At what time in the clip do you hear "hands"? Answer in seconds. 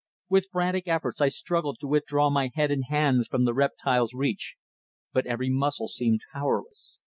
2.85-3.27